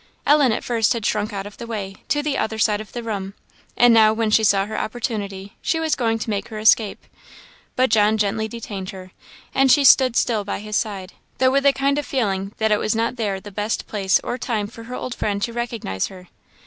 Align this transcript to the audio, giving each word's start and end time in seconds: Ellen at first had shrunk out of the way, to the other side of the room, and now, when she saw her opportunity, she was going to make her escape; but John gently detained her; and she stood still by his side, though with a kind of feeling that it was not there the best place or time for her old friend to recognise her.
Ellen 0.25 0.51
at 0.51 0.63
first 0.63 0.93
had 0.93 1.05
shrunk 1.05 1.31
out 1.31 1.45
of 1.45 1.57
the 1.57 1.67
way, 1.67 1.97
to 2.07 2.23
the 2.23 2.35
other 2.35 2.57
side 2.57 2.81
of 2.81 2.91
the 2.91 3.03
room, 3.03 3.35
and 3.77 3.93
now, 3.93 4.13
when 4.13 4.31
she 4.31 4.43
saw 4.43 4.65
her 4.65 4.75
opportunity, 4.75 5.57
she 5.61 5.79
was 5.79 5.93
going 5.93 6.17
to 6.17 6.29
make 6.31 6.47
her 6.47 6.57
escape; 6.57 7.05
but 7.75 7.91
John 7.91 8.17
gently 8.17 8.47
detained 8.47 8.89
her; 8.89 9.11
and 9.53 9.71
she 9.71 9.83
stood 9.83 10.15
still 10.15 10.43
by 10.43 10.57
his 10.59 10.75
side, 10.75 11.13
though 11.37 11.51
with 11.51 11.67
a 11.67 11.71
kind 11.71 11.99
of 11.99 12.05
feeling 12.07 12.51
that 12.57 12.71
it 12.71 12.79
was 12.79 12.95
not 12.95 13.15
there 13.15 13.39
the 13.39 13.51
best 13.51 13.85
place 13.85 14.19
or 14.23 14.39
time 14.39 14.65
for 14.65 14.85
her 14.85 14.95
old 14.95 15.13
friend 15.13 15.39
to 15.43 15.53
recognise 15.53 16.07
her. 16.07 16.29